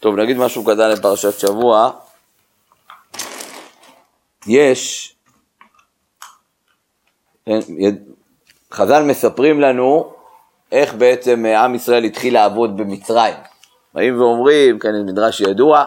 [0.00, 1.90] טוב, נגיד משהו קטן לפרשת שבוע.
[4.46, 5.14] יש,
[8.72, 10.12] חז"ל מספרים לנו
[10.72, 13.34] איך בעצם עם ישראל התחיל לעבוד במצרים.
[13.94, 15.84] באים ואומרים, כאן מדרש ידוע,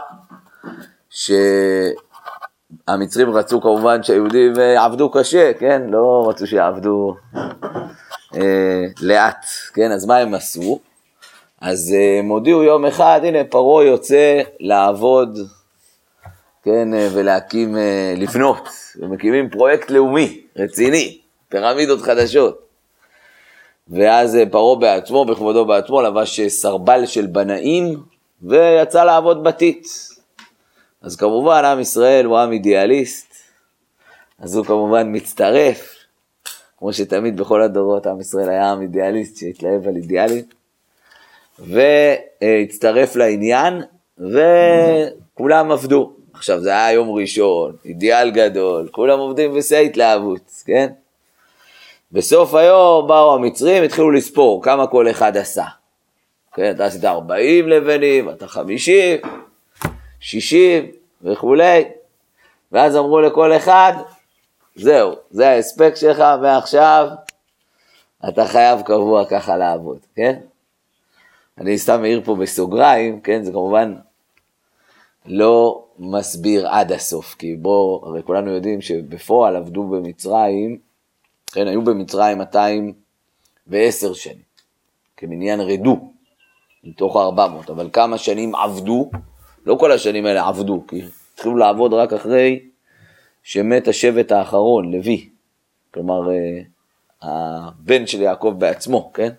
[2.89, 5.81] שהמצרים רצו כמובן שהיהודים יעבדו קשה, כן?
[5.89, 7.15] לא רצו שיעבדו
[8.35, 9.91] אה, לאט, כן?
[9.91, 10.79] אז מה הם עשו?
[11.61, 15.37] אז אה, הם הודיעו יום אחד, הנה פרעה יוצא לעבוד,
[16.63, 18.69] כן, אה, ולהקים, אה, לבנות,
[18.99, 21.17] ומקימים פרויקט לאומי, רציני,
[21.49, 22.61] פירמידות חדשות.
[23.87, 28.03] ואז פרעה בעצמו, בכבודו בעצמו, לבש סרבל של בנאים,
[28.41, 29.87] ויצא לעבוד בתית.
[31.01, 33.33] אז כמובן, עם ישראל הוא עם אידיאליסט,
[34.39, 35.95] אז הוא כמובן מצטרף,
[36.77, 40.58] כמו שתמיד בכל הדורות עם ישראל היה עם אידיאליסט שהתלהב על אידיאלים.
[41.61, 43.81] והצטרף לעניין,
[44.17, 46.13] וכולם עבדו.
[46.33, 50.87] עכשיו, זה היה יום ראשון, אידיאל גדול, כולם עובדים בשיא ההתלהבות, כן?
[52.11, 55.65] בסוף היום באו המצרים, התחילו לספור כמה כל אחד עשה.
[56.53, 59.17] כן, אתה עשית 40 לבנים, אתה 50,
[60.19, 61.83] 60 וכולי,
[62.71, 63.93] ואז אמרו לכל אחד,
[64.75, 67.07] זהו, זה ההספק שלך, מעכשיו
[68.29, 70.39] אתה חייב קבוע ככה לעבוד, כן?
[71.59, 73.95] אני סתם מעיר פה בסוגריים, כן, זה כמובן
[75.25, 80.77] לא מסביר עד הסוף, כי בוא, הרי כולנו יודעים שבפועל עבדו במצרים,
[81.51, 84.49] כן, היו במצרים 210 שנים,
[85.17, 86.11] כמניין רדו,
[86.83, 89.09] מתוך 400, אבל כמה שנים עבדו,
[89.65, 91.01] לא כל השנים האלה עבדו, כי
[91.33, 92.59] התחילו לעבוד רק אחרי
[93.43, 95.29] שמת השבט האחרון, לוי,
[95.93, 96.61] כלומר, אה,
[97.21, 99.29] הבן של יעקב בעצמו, כן?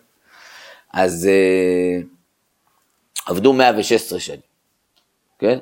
[0.93, 2.05] אז uh,
[3.27, 4.41] עבדו 116 שנים,
[5.39, 5.59] כן?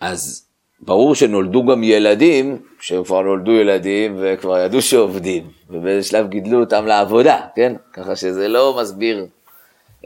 [0.00, 0.46] אז
[0.80, 6.86] ברור שנולדו גם ילדים, שהם כבר נולדו ילדים וכבר ידעו שעובדים, ובאיזה שלב גידלו אותם
[6.86, 7.72] לעבודה, כן?
[7.92, 9.26] ככה שזה לא מסביר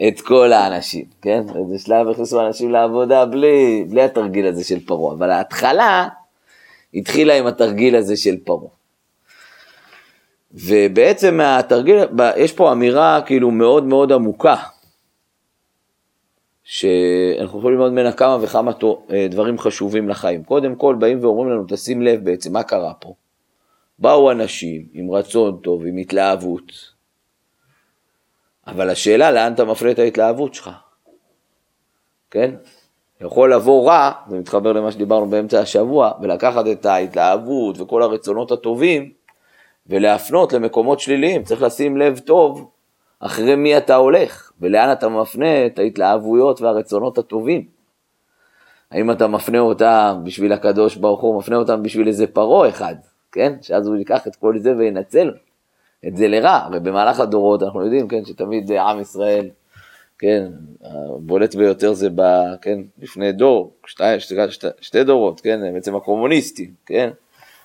[0.09, 1.43] את כל האנשים, כן?
[1.47, 6.09] באיזה שלב הכניסו אנשים לעבודה בלי, בלי התרגיל הזה של פרעה, אבל ההתחלה
[6.95, 8.78] התחילה עם התרגיל הזה של פרעה.
[10.53, 11.97] ובעצם מהתרגיל,
[12.37, 14.57] יש פה אמירה כאילו מאוד מאוד עמוקה,
[16.63, 18.73] שאנחנו יכולים ללמוד ממנה כמה וכמה
[19.11, 20.45] אה, דברים חשובים לחיים.
[20.45, 23.15] קודם כל באים ואומרים לנו, תשים לב בעצם מה קרה פה.
[23.99, 26.73] באו אנשים עם רצון טוב, עם התלהבות,
[28.67, 30.71] אבל השאלה לאן אתה מפנה את ההתלהבות שלך,
[32.31, 32.55] כן?
[33.21, 39.13] יכול לבוא רע, זה מתחבר למה שדיברנו באמצע השבוע, ולקחת את ההתלהבות וכל הרצונות הטובים,
[39.89, 41.43] ולהפנות למקומות שליליים.
[41.43, 42.71] צריך לשים לב טוב
[43.21, 47.65] אחרי מי אתה הולך, ולאן אתה מפנה את ההתלהבויות והרצונות הטובים.
[48.91, 52.95] האם אתה מפנה אותם בשביל הקדוש ברוך הוא, מפנה אותם בשביל איזה פרעה אחד,
[53.33, 53.53] כן?
[53.63, 55.33] שאז הוא ייקח את כל זה וינצל
[56.09, 56.61] את זה לרע.
[56.65, 59.49] הרי במהלך הדורות אנחנו יודעים, כן, שתמיד עם ישראל,
[60.19, 60.47] כן,
[60.83, 62.23] הבולט ביותר זה ב...
[62.63, 67.11] כן, לפני דור, שתי, שתי, שתי, שתי דורות, כן, בעצם הקומוניסטים, כן?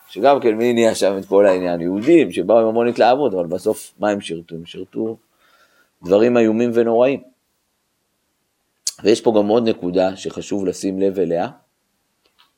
[0.07, 1.81] שגם כן מי נהיה שם את כל העניין?
[1.81, 4.55] יהודים שבאו עם המון התלהבות, אבל בסוף מה הם שירתו?
[4.55, 5.17] הם שירתו
[6.03, 7.23] דברים איומים ונוראים.
[9.03, 11.47] ויש פה גם עוד נקודה שחשוב לשים לב אליה,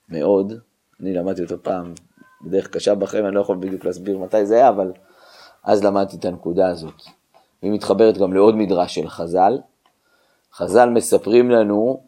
[0.09, 0.53] מאוד,
[1.01, 1.93] אני למדתי אותה פעם
[2.41, 4.91] בדרך קשה בחיים, אני לא יכול בדיוק להסביר מתי זה היה, אבל
[5.63, 7.01] אז למדתי את הנקודה הזאת.
[7.61, 9.57] היא מתחברת גם לעוד מדרש של חז"ל.
[10.53, 12.03] חז"ל מספרים לנו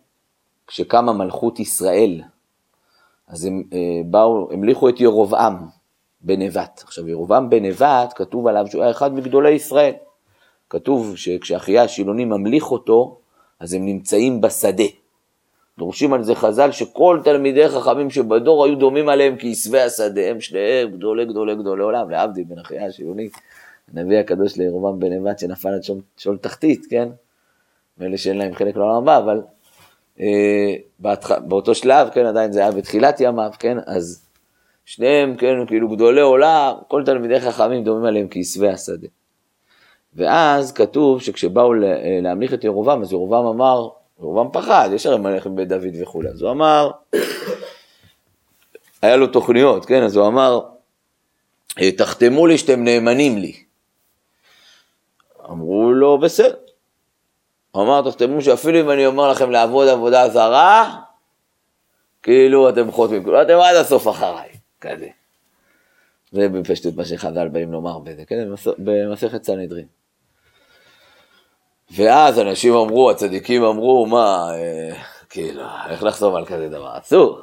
[0.68, 2.22] כשקמה מלכות ישראל,
[3.28, 5.58] אז הם אה, באו, המליכו את ירובעם
[6.22, 6.82] בנבט.
[6.84, 9.94] עכשיו ירובעם בנבט, כתוב עליו שהוא היה אחד מגדולי ישראל.
[10.70, 13.18] כתוב שכשאחיה השילוני ממליך אותו,
[13.60, 14.84] אז הם נמצאים בשדה.
[15.78, 20.92] דורשים על זה חז"ל שכל תלמידי חכמים שבדור היו דומים עליהם כעשבי השדה, הם שניהם
[20.92, 23.30] גדולי גדולי גדולי עולם, להבדיל בין אחיה השילוני,
[23.94, 27.10] הנביא הקדוש לירובעם בנבט שנפל עד שול, שול תחתית, כן?
[27.98, 29.42] מאלה שאין להם חלק לעולם הבא, אבל
[30.20, 30.76] אה,
[31.40, 34.26] באותו שלב, כן, עדיין זה היה בתחילת ימיו, כן, אז
[34.86, 39.08] שניהם, כן, כאילו גדולי עולם, כל תלמידי חכמים דומים עליהם כעשבי השדה.
[40.14, 43.88] ואז כתוב שכשבאו אה, להמליך את ירובעם, אז ירובעם אמר,
[44.20, 46.92] ירובעם פחד, יש הרי מלך בית דוד וכולי, אז הוא אמר,
[49.02, 50.62] היה לו תוכניות, כן, אז הוא אמר,
[51.98, 53.54] תחתמו לי שאתם נאמנים לי.
[55.50, 56.67] אמרו לו, בסדר.
[57.72, 60.96] הוא אמר, תחתמו שאפילו אם אני אומר לכם לעבוד עבודה זרה,
[62.24, 64.50] כאילו אתם חותמים, כאילו אתם עד הסוף אחריי,
[64.82, 65.08] כזה.
[66.32, 68.48] זה בפשטות מה שחז"ל באים לומר בזה, כן,
[68.78, 69.86] במסכת סנהדרין.
[71.96, 74.96] ואז אנשים אמרו, הצדיקים אמרו, מה, אה,
[75.30, 76.98] כאילו, איך לחסום על כזה דבר?
[76.98, 77.40] אסור.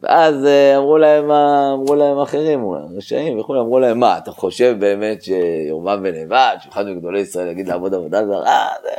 [0.00, 2.64] ואז אה, אמרו להם, אמרו להם אחרים,
[2.96, 7.68] רשעים וכולי, אמרו להם, מה, אתה חושב באמת שירובעם בן נבט, שאחד מגדולי ישראל יגיד
[7.68, 8.90] לעבוד עבודה זרה, זה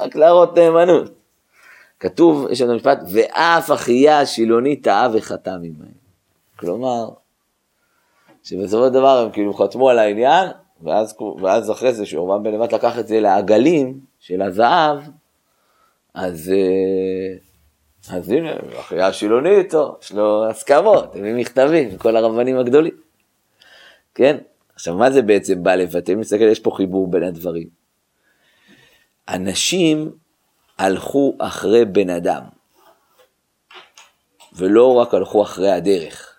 [0.00, 1.10] רק להראות נאמנות.
[2.00, 5.98] כתוב, יש לנו משפט, ואף אחיה השילוני טעה וחטא ממהם.
[6.56, 7.08] כלומר,
[8.42, 10.48] שבסופו של דבר הם כאילו חתמו על העניין,
[10.82, 14.98] ואז, ואז אחרי זה שירובעם בן נבט לקח את זה לעגלים של הזהב,
[16.14, 16.52] אז...
[16.54, 17.38] אה,
[18.10, 22.92] אז הנה, אחרי השילוני איתו, יש לו הסכמות, הם מכתבים, כל הרבנים הגדולים.
[24.14, 24.36] כן?
[24.74, 26.12] עכשיו, מה זה בעצם בא לבטא?
[26.12, 27.77] אם נסתכל, יש פה חיבור בין הדברים.
[29.28, 30.10] אנשים
[30.78, 32.42] הלכו אחרי בן אדם,
[34.52, 36.34] ולא רק הלכו אחרי הדרך.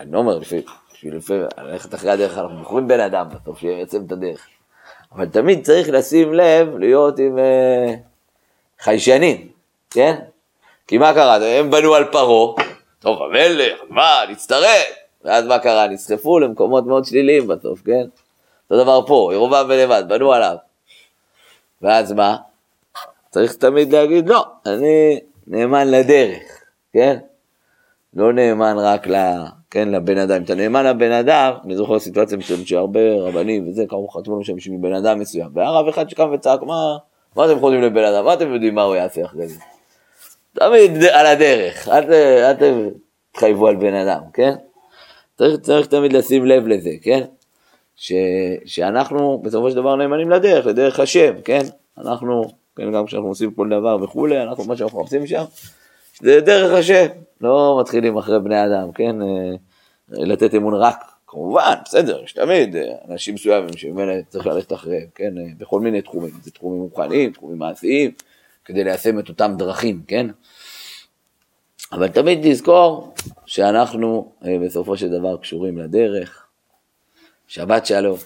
[0.00, 0.62] אני לא אומר, בשביל
[1.02, 4.46] לפעמים, ללכת אחרי הדרך, אנחנו בוחרים בן אדם בסוף, שיעצם את הדרך.
[5.12, 9.48] אבל תמיד צריך לשים לב, להיות עם uh, חיישנים,
[9.90, 10.20] כן?
[10.86, 11.58] כי מה קרה?
[11.58, 12.64] הם בנו על פרעה,
[12.98, 14.86] טוב המלך, מה, נצטרף,
[15.24, 15.86] ואז מה קרה?
[15.86, 18.04] נסחפו למקומות מאוד שליליים בסוף, כן?
[18.70, 20.56] אותו דבר פה, ירובעם ולבד, בנו עליו.
[21.84, 22.36] ואז מה?
[23.30, 26.42] צריך תמיד להגיד, לא, אני נאמן לדרך,
[26.92, 27.18] כן?
[28.14, 29.14] לא נאמן רק ל...
[29.70, 30.42] כן, לבן אדם.
[30.42, 34.56] אתה נאמן לבן אדם, אני זוכר סיטואציה מסוימת שהרבה רבנים וזה, קראו חתמו לנו שם
[34.56, 36.96] בשביל בן אדם מסוים, והיה אחד שקם וצעק, מה,
[37.36, 38.24] מה אתם חושבים לבן אדם?
[38.24, 39.60] מה אתם יודעים מה הוא יעשה אחרי זה?
[40.52, 42.54] תמיד על הדרך, אל
[43.32, 44.54] תתחייבו על בן אדם, כן?
[45.38, 47.24] צריך, צריך תמיד לשים לב לזה, כן?
[47.96, 48.12] ש,
[48.64, 51.62] שאנחנו בסופו של דבר נאמנים לדרך, לדרך השם, כן?
[51.98, 52.44] אנחנו,
[52.76, 55.44] כן, גם כשאנחנו עושים כל דבר וכולי, אנחנו, מה שאנחנו מחפשים שם,
[56.20, 57.06] זה דרך השם,
[57.40, 59.22] לא מתחילים אחרי בני אדם, כן?
[59.22, 59.26] אה,
[60.08, 65.38] לתת אמון רק, כמובן, בסדר, יש תמיד אה, אנשים מסוימים שממילא צריך ללכת אחריהם, כן?
[65.38, 68.10] אה, בכל מיני תחומים, זה תחומים מוכנים, תחומים מעשיים,
[68.64, 70.26] כדי ליישם את אותם דרכים, כן?
[71.92, 73.14] אבל תמיד תזכור
[73.46, 74.32] שאנחנו
[74.64, 76.43] בסופו של דבר קשורים לדרך.
[77.48, 78.18] שבת שלום.